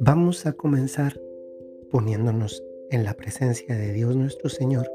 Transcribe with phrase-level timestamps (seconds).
[0.00, 1.20] Vamos a comenzar
[1.90, 4.90] poniéndonos en la presencia de Dios nuestro Señor,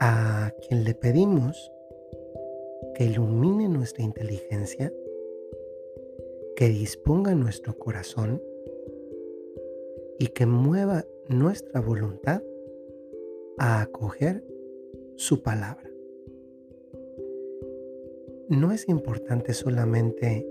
[0.00, 1.70] a quien le pedimos
[2.94, 4.92] que ilumine nuestra inteligencia,
[6.56, 8.42] que disponga nuestro corazón
[10.18, 12.42] y que mueva nuestra voluntad
[13.58, 14.44] a acoger
[15.16, 15.91] su palabra.
[18.48, 20.46] No es importante solamente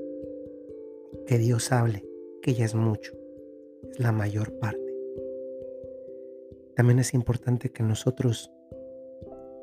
[1.25, 2.05] que Dios hable,
[2.41, 3.13] que ya es mucho,
[3.89, 4.79] es la mayor parte.
[6.75, 8.51] También es importante que nosotros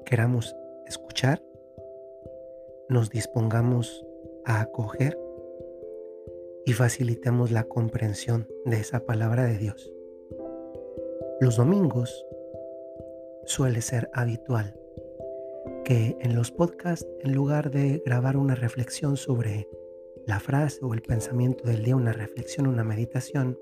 [0.05, 0.55] queramos
[0.87, 1.43] escuchar,
[2.89, 4.07] nos dispongamos
[4.45, 5.19] a acoger
[6.65, 9.93] y facilitemos la comprensión de esa palabra de Dios.
[11.41, 12.27] Los domingos
[13.45, 14.79] suele ser habitual
[15.89, 19.67] que en los podcasts, en lugar de grabar una reflexión sobre
[20.27, 23.59] la frase o el pensamiento del día, una reflexión, una meditación,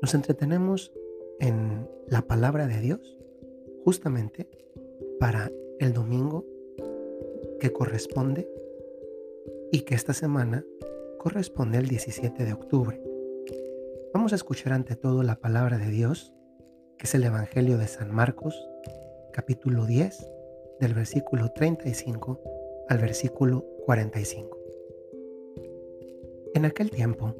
[0.00, 0.92] nos entretenemos
[1.40, 3.18] en la palabra de Dios
[3.82, 4.48] justamente
[5.18, 6.46] para el domingo
[7.58, 8.48] que corresponde
[9.72, 10.64] y que esta semana
[11.18, 13.02] corresponde al 17 de octubre.
[14.14, 16.32] Vamos a escuchar ante todo la palabra de Dios,
[16.96, 18.54] que es el Evangelio de San Marcos,
[19.32, 20.35] capítulo 10,
[20.80, 22.40] del versículo 35
[22.88, 24.58] al versículo 45.
[26.54, 27.34] En aquel tiempo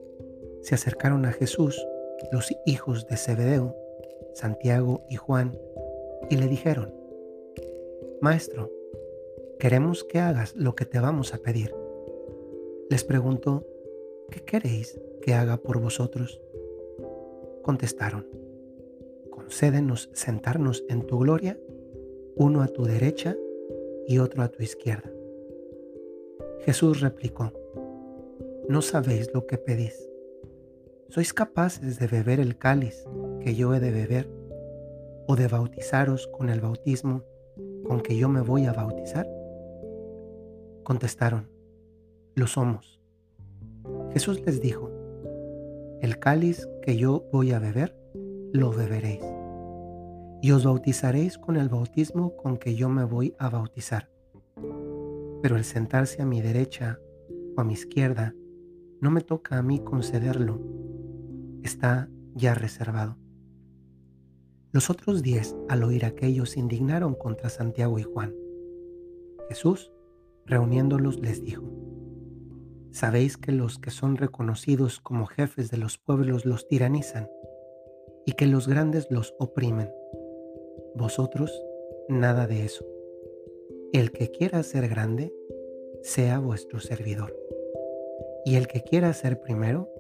[0.63, 1.87] se acercaron a Jesús
[2.33, 3.75] los hijos de Zebedeo,
[4.35, 5.59] Santiago y Juan,
[6.29, 6.93] y le dijeron,
[8.21, 8.71] Maestro,
[9.59, 11.75] queremos que hagas lo que te vamos a pedir.
[12.91, 13.67] Les preguntó,
[14.31, 16.41] ¿qué queréis que haga por vosotros?
[17.63, 18.27] Contestaron,
[19.31, 21.59] concédenos sentarnos en tu gloria,
[22.37, 23.35] uno a tu derecha
[24.07, 25.11] y otro a tu izquierda.
[26.61, 27.51] Jesús replicó,
[28.69, 30.07] no sabéis lo que pedís.
[31.09, 33.07] ¿Sois capaces de beber el cáliz
[33.41, 34.29] que yo he de beber
[35.27, 37.23] o de bautizaros con el bautismo
[37.85, 39.27] con que yo me voy a bautizar?
[40.83, 41.49] Contestaron,
[42.35, 43.01] lo somos.
[44.13, 44.91] Jesús les dijo,
[46.03, 47.97] el cáliz que yo voy a beber,
[48.53, 49.25] lo beberéis,
[50.43, 54.11] y os bautizaréis con el bautismo con que yo me voy a bautizar.
[55.43, 56.99] Pero el sentarse a mi derecha
[57.57, 58.35] o a mi izquierda
[59.01, 60.61] no me toca a mí concederlo,
[61.63, 63.17] está ya reservado.
[64.73, 68.35] Los otros diez, al oír aquello, se indignaron contra Santiago y Juan.
[69.49, 69.91] Jesús,
[70.45, 71.65] reuniéndolos, les dijo,
[72.91, 77.29] Sabéis que los que son reconocidos como jefes de los pueblos los tiranizan
[78.25, 79.91] y que los grandes los oprimen.
[80.97, 81.63] Vosotros,
[82.09, 82.87] nada de eso.
[83.93, 85.31] El que quiera ser grande,
[86.01, 87.37] sea vuestro servidor
[88.47, 89.91] y el que quiera ser primero,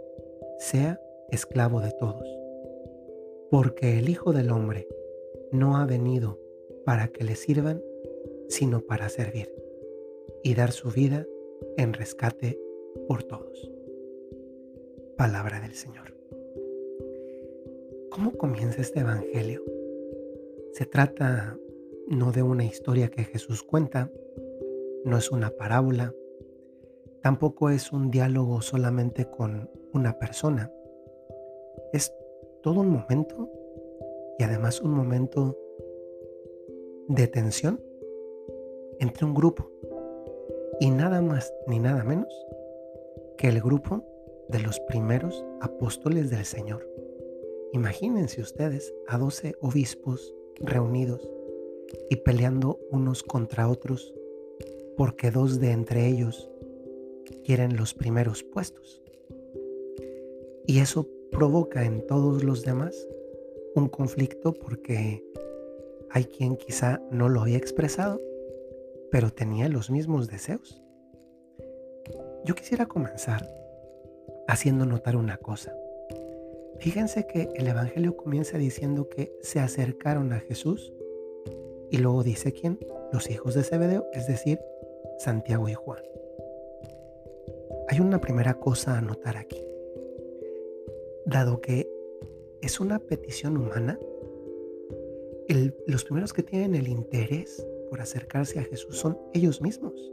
[0.58, 0.98] sea
[1.30, 2.26] esclavo de todos.
[3.50, 4.88] Porque el Hijo del Hombre
[5.52, 6.40] no ha venido
[6.86, 7.82] para que le sirvan,
[8.48, 9.52] sino para servir
[10.42, 11.26] y dar su vida
[11.76, 12.58] en rescate
[13.06, 13.70] por todos.
[15.18, 16.14] Palabra del Señor.
[18.10, 19.75] ¿Cómo comienza este Evangelio?
[20.76, 21.56] Se trata
[22.06, 24.10] no de una historia que Jesús cuenta,
[25.04, 26.12] no es una parábola,
[27.26, 30.70] Tampoco es un diálogo solamente con una persona.
[31.92, 32.14] Es
[32.62, 33.50] todo un momento
[34.38, 35.58] y además un momento
[37.08, 37.82] de tensión
[39.00, 39.72] entre un grupo
[40.78, 42.32] y nada más ni nada menos
[43.36, 44.04] que el grupo
[44.48, 46.88] de los primeros apóstoles del Señor.
[47.72, 51.28] Imagínense ustedes a 12 obispos reunidos
[52.10, 54.14] y peleando unos contra otros
[54.96, 56.50] porque dos de entre ellos
[57.44, 59.02] quieren los primeros puestos.
[60.66, 63.06] Y eso provoca en todos los demás
[63.74, 65.22] un conflicto porque
[66.10, 68.20] hay quien quizá no lo había expresado,
[69.10, 70.82] pero tenía los mismos deseos.
[72.44, 73.46] Yo quisiera comenzar
[74.48, 75.76] haciendo notar una cosa.
[76.78, 80.92] Fíjense que el Evangelio comienza diciendo que se acercaron a Jesús
[81.90, 82.78] y luego dice quién,
[83.12, 84.60] los hijos de Zebedeo, es decir,
[85.18, 86.02] Santiago y Juan.
[87.88, 89.62] Hay una primera cosa a notar aquí.
[91.24, 91.88] Dado que
[92.60, 93.98] es una petición humana,
[95.86, 100.12] los primeros que tienen el interés por acercarse a Jesús son ellos mismos.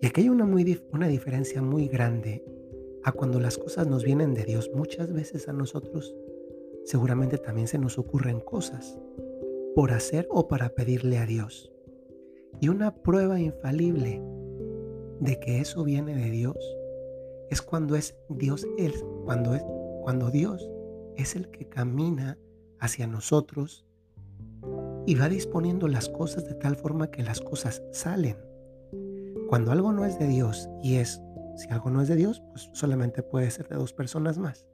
[0.00, 2.44] Y aquí hay una, muy, una diferencia muy grande
[3.04, 4.70] a cuando las cosas nos vienen de Dios.
[4.74, 6.14] Muchas veces a nosotros
[6.84, 8.98] seguramente también se nos ocurren cosas
[9.74, 11.72] por hacer o para pedirle a Dios.
[12.60, 14.20] Y una prueba infalible
[15.20, 16.56] de que eso viene de Dios
[17.50, 18.94] es cuando es Dios él,
[19.24, 19.62] cuando es
[20.02, 20.68] cuando Dios
[21.16, 22.38] es el que camina
[22.78, 23.84] hacia nosotros
[25.06, 28.36] y va disponiendo las cosas de tal forma que las cosas salen.
[29.48, 31.20] Cuando algo no es de Dios y es,
[31.60, 34.66] si algo no es de Dios, pues solamente puede ser de dos personas más,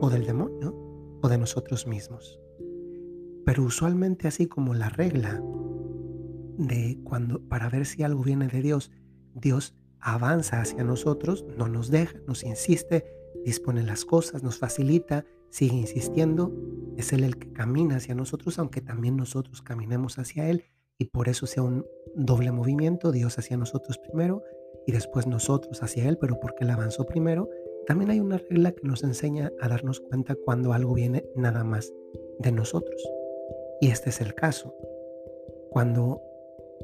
[0.00, 0.74] o del demonio
[1.22, 2.38] o de nosotros mismos.
[3.46, 5.42] Pero usualmente así como la regla
[6.58, 8.90] de cuando para ver si algo viene de Dios,
[9.34, 13.06] Dios avanza hacia nosotros, no nos deja, nos insiste,
[13.44, 16.52] dispone las cosas, nos facilita, sigue insistiendo,
[16.98, 20.64] es Él el que camina hacia nosotros, aunque también nosotros caminemos hacia Él
[20.98, 24.42] y por eso sea un doble movimiento, Dios hacia nosotros primero
[24.86, 27.48] y después nosotros hacia Él, pero porque Él avanzó primero,
[27.86, 31.92] también hay una regla que nos enseña a darnos cuenta cuando algo viene nada más
[32.38, 33.02] de nosotros.
[33.80, 34.74] Y este es el caso.
[35.70, 36.20] Cuando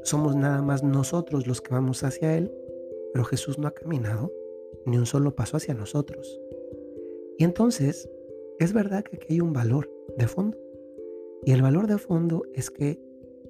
[0.03, 2.51] somos nada más nosotros los que vamos hacia Él,
[3.13, 4.31] pero Jesús no ha caminado
[4.85, 6.39] ni un solo paso hacia nosotros.
[7.37, 8.09] Y entonces,
[8.59, 10.57] es verdad que aquí hay un valor de fondo.
[11.45, 12.99] Y el valor de fondo es que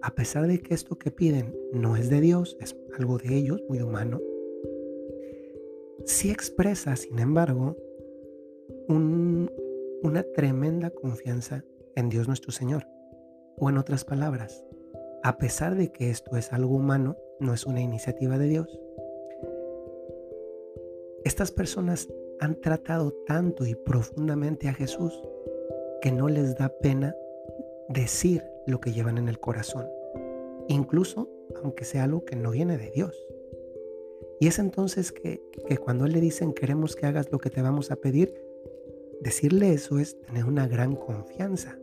[0.01, 3.63] a pesar de que esto que piden no es de Dios, es algo de ellos,
[3.67, 4.19] muy humano,
[6.09, 7.77] sí expresa, sin embargo,
[8.87, 11.63] una tremenda confianza
[11.95, 12.87] en Dios nuestro Señor.
[13.57, 14.65] O en otras palabras,
[15.21, 18.79] a pesar de que esto es algo humano, no es una iniciativa de Dios,
[21.25, 22.07] estas personas
[22.39, 25.21] han tratado tanto y profundamente a Jesús
[26.01, 27.13] que no les da pena
[27.89, 29.89] decir lo que llevan en el corazón,
[30.69, 31.29] incluso
[31.61, 33.28] aunque sea algo que no viene de Dios.
[34.39, 37.91] Y es entonces que, que cuando le dicen queremos que hagas lo que te vamos
[37.91, 38.33] a pedir,
[39.21, 41.77] decirle eso es tener una gran confianza.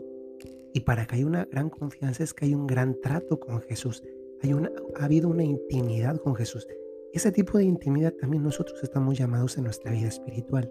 [0.72, 4.02] Y para que haya una gran confianza es que hay un gran trato con Jesús.
[4.42, 6.66] Hay una, ha habido una intimidad con Jesús.
[7.12, 10.70] Ese tipo de intimidad también nosotros estamos llamados en nuestra vida espiritual.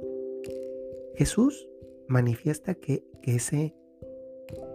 [1.15, 1.67] Jesús
[2.07, 3.73] manifiesta que, ese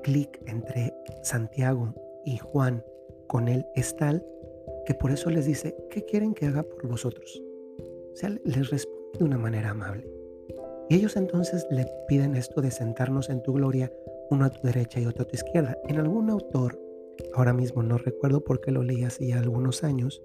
[0.02, 0.92] clic entre
[1.22, 2.82] Santiago y Juan
[3.28, 4.26] con él es tal
[4.86, 7.42] que por eso les dice, ¿qué quieren que haga por vosotros?
[8.12, 10.08] O sea, les responde de una manera amable.
[10.88, 13.92] Y ellos entonces le piden esto de sentarnos en tu gloria,
[14.30, 15.78] uno a tu derecha y otro a tu izquierda.
[15.86, 16.80] En algún autor,
[17.34, 20.22] ahora mismo no recuerdo por qué lo leí hace ya algunos años,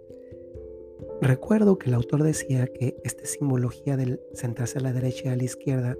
[1.21, 5.35] Recuerdo que el autor decía que esta simbología del sentarse a la derecha y a
[5.35, 5.97] la izquierda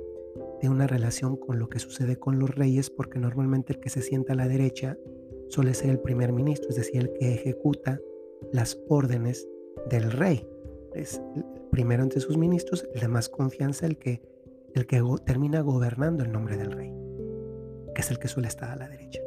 [0.59, 4.01] tiene una relación con lo que sucede con los reyes, porque normalmente el que se
[4.01, 4.97] sienta a la derecha
[5.49, 7.99] suele ser el primer ministro, es decir, el que ejecuta
[8.51, 9.47] las órdenes
[9.89, 10.47] del rey.
[10.93, 14.21] Es el primero entre sus ministros, el de más confianza, el que,
[14.73, 16.93] el que termina gobernando el nombre del rey,
[17.93, 19.21] que es el que suele estar a la derecha.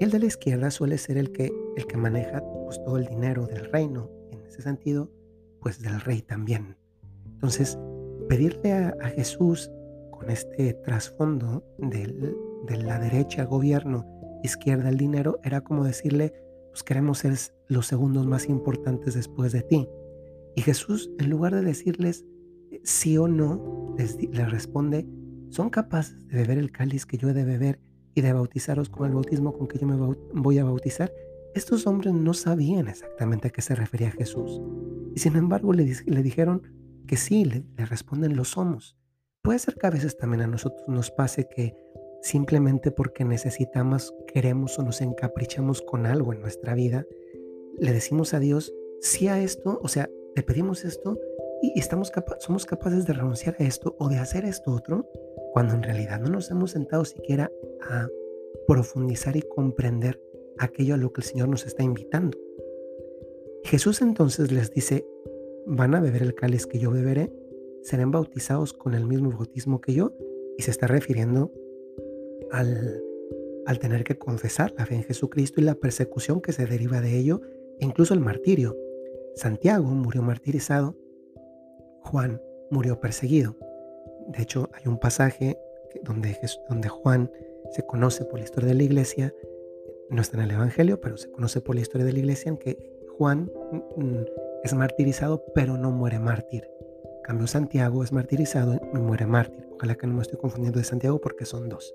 [0.00, 3.06] Y el de la izquierda suele ser el que, el que maneja pues, todo el
[3.06, 4.10] dinero del reino.
[4.30, 5.10] En ese sentido,
[5.60, 6.76] pues del rey también.
[7.26, 7.78] Entonces,
[8.28, 9.70] pedirle a, Jesús
[10.10, 14.06] con este trasfondo de la derecha gobierno,
[14.42, 16.32] izquierda el dinero, era como decirle,
[16.72, 17.36] pues queremos ser
[17.68, 19.88] los segundos más importantes después de ti.
[20.56, 22.24] Y Jesús, en lugar de decirles
[22.70, 25.06] eh, sí o no, les, les responde,
[25.50, 27.78] ¿son capaces de beber el cáliz que yo he de beber
[28.14, 31.12] y de bautizaros con el bautismo con que yo me voy a bautizar?
[31.54, 34.60] Estos hombres no sabían exactamente a qué se refería Jesús.
[35.14, 36.62] Y sin embargo le, le dijeron
[37.06, 38.96] que sí, le, le responden lo somos.
[39.42, 41.74] Puede ser que a veces también a nosotros nos pase que
[42.22, 47.06] simplemente porque necesitamos, queremos o nos encaprichamos con algo en nuestra vida,
[47.78, 51.18] le decimos a Dios sí a esto, o sea, le pedimos esto
[51.60, 55.08] y estamos somos capaces de renunciar a esto o de hacer esto otro,
[55.52, 57.50] cuando en realidad no nos hemos sentado siquiera
[57.82, 58.08] a
[58.66, 60.20] profundizar y comprender
[60.58, 62.38] aquello a lo que el Señor nos está invitando.
[63.64, 65.06] Jesús entonces les dice,
[65.66, 67.32] van a beber el cáliz que yo beberé,
[67.82, 70.14] serán bautizados con el mismo bautismo que yo,
[70.56, 71.52] y se está refiriendo
[72.52, 77.18] al, tener que confesar la fe en Jesucristo y la persecución que se deriva de
[77.18, 77.40] ello,
[77.80, 78.76] incluso el martirio.
[79.34, 80.96] Santiago murió martirizado,
[82.02, 82.40] Juan
[82.70, 83.56] murió perseguido.
[84.28, 85.58] De hecho, hay un pasaje
[86.02, 87.30] donde, donde Juan
[87.70, 89.34] se conoce por la historia de la iglesia,
[90.10, 92.58] no está en el Evangelio, pero se conoce por la historia de la iglesia en
[92.58, 92.78] que
[93.16, 93.50] Juan
[93.96, 94.24] mm, mm,
[94.64, 96.68] es martirizado, pero no muere mártir.
[97.24, 99.66] cambio, Santiago es martirizado y muere mártir.
[99.72, 101.94] Ojalá que no me estoy confundiendo de Santiago porque son dos.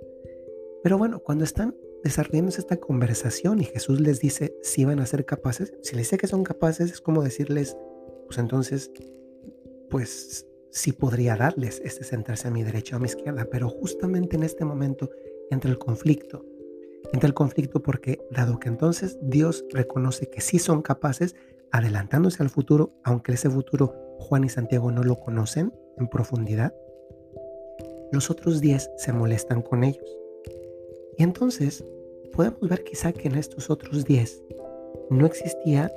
[0.88, 5.26] Pero bueno, cuando están desarrollando esta conversación y Jesús les dice si van a ser
[5.26, 7.76] capaces, si les dice que son capaces, es como decirles,
[8.26, 8.90] pues entonces,
[9.90, 14.38] pues sí podría darles este sentarse a mi derecha o a mi izquierda, pero justamente
[14.38, 15.10] en este momento,
[15.52, 16.46] entre el conflicto
[17.12, 21.36] Entra el conflicto porque, dado que entonces Dios reconoce que sí son capaces,
[21.70, 26.74] adelantándose al futuro, aunque ese futuro Juan y Santiago no lo conocen en profundidad,
[28.14, 30.27] los otros diez se molestan con ellos.
[31.18, 31.84] Y entonces
[32.34, 34.44] podemos ver quizá que en estos otros diez
[35.10, 35.92] no existía,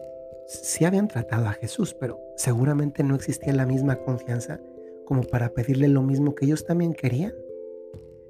[0.47, 4.61] sí habían tratado a Jesús, pero seguramente no existía la misma confianza
[5.05, 7.35] como para pedirle lo mismo que ellos también querían.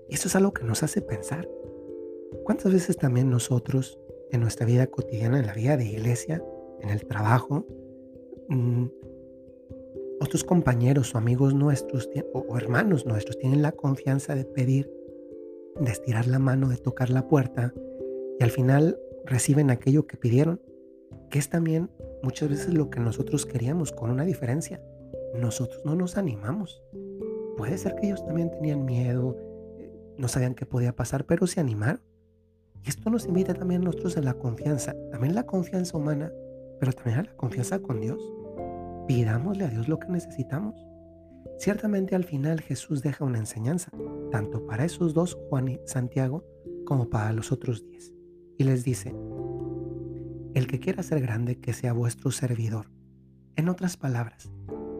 [0.09, 1.49] Y eso es algo que nos hace pensar.
[2.45, 3.99] ¿Cuántas veces también nosotros
[4.31, 6.43] en nuestra vida cotidiana, en la vida de iglesia,
[6.81, 7.67] en el trabajo,
[8.49, 8.87] mm,
[10.21, 14.91] otros compañeros o amigos nuestros o hermanos nuestros tienen la confianza de pedir,
[15.79, 17.73] de estirar la mano, de tocar la puerta
[18.39, 20.61] y al final reciben aquello que pidieron,
[21.29, 21.91] que es también
[22.23, 24.83] muchas veces lo que nosotros queríamos, con una diferencia.
[25.35, 26.83] Nosotros no nos animamos.
[27.57, 29.37] Puede ser que ellos también tenían miedo,
[29.79, 32.01] eh, no sabían qué podía pasar, pero se animaron.
[32.83, 36.33] Y esto nos invita también a nosotros a la confianza, también la confianza humana,
[36.79, 38.21] pero también a la confianza con Dios.
[39.07, 40.75] Pidámosle a Dios lo que necesitamos.
[41.61, 43.93] Ciertamente al final Jesús deja una enseñanza,
[44.33, 46.43] tanto para esos dos, Juan y Santiago,
[46.87, 48.13] como para los otros diez.
[48.59, 49.15] Y les dice,
[50.55, 52.91] el que quiera ser grande, que sea vuestro servidor.
[53.57, 54.51] En otras palabras,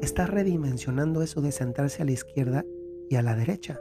[0.03, 2.65] está redimensionando eso de sentarse a la izquierda
[3.09, 3.81] y a la derecha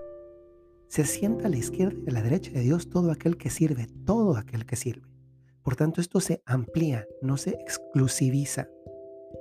[0.89, 3.88] se sienta a la izquierda y a la derecha de Dios todo aquel que sirve,
[4.05, 5.07] todo aquel que sirve.
[5.62, 8.67] Por tanto, esto se amplía, no se exclusiviza,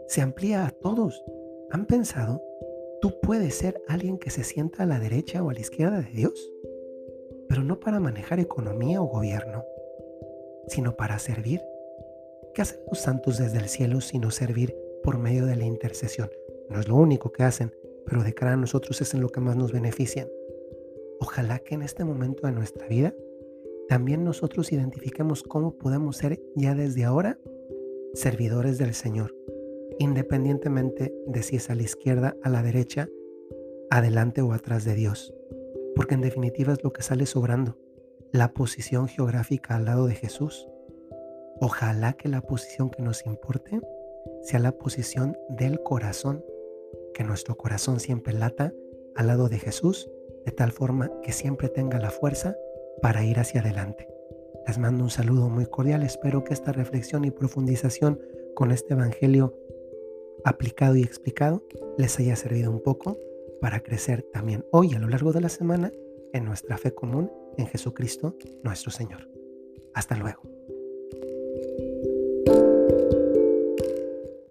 [0.08, 1.24] se amplía a todos.
[1.70, 2.42] ¿Han pensado?
[3.00, 6.10] Tú puedes ser alguien que se sienta a la derecha o a la izquierda de
[6.10, 6.52] Dios,
[7.48, 9.64] pero no para manejar economía o gobierno,
[10.66, 11.62] sino para servir.
[12.54, 16.28] ¿Qué hacen los santos desde el cielo sino servir por medio de la intercesión?
[16.70, 17.72] No es lo único que hacen,
[18.04, 20.28] pero de cara a nosotros es en lo que más nos benefician.
[21.20, 23.14] Ojalá que en este momento de nuestra vida
[23.88, 27.38] también nosotros identifiquemos cómo podemos ser ya desde ahora
[28.14, 29.34] servidores del Señor,
[29.98, 33.08] independientemente de si es a la izquierda, a la derecha,
[33.90, 35.34] adelante o atrás de Dios.
[35.94, 37.76] Porque en definitiva es lo que sale sobrando,
[38.32, 40.68] la posición geográfica al lado de Jesús.
[41.60, 43.80] Ojalá que la posición que nos importe
[44.42, 46.44] sea la posición del corazón,
[47.14, 48.72] que nuestro corazón siempre lata
[49.16, 50.08] al lado de Jesús
[50.44, 52.56] de tal forma que siempre tenga la fuerza
[53.02, 54.08] para ir hacia adelante.
[54.66, 58.20] Les mando un saludo muy cordial, espero que esta reflexión y profundización
[58.54, 59.54] con este Evangelio
[60.44, 61.64] aplicado y explicado
[61.96, 63.18] les haya servido un poco
[63.60, 65.92] para crecer también hoy a lo largo de la semana
[66.32, 69.28] en nuestra fe común en Jesucristo nuestro Señor.
[69.94, 70.57] Hasta luego.